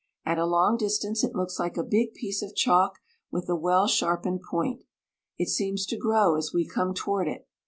[0.25, 2.97] At a long distance it looks like a big piece of chalk
[3.29, 4.81] with a well sharpened point.
[5.37, 7.47] It seems to grow as we come toward it.